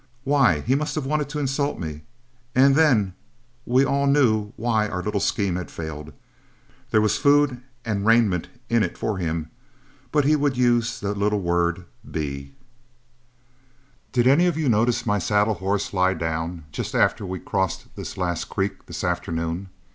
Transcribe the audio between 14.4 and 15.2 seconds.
of you notice my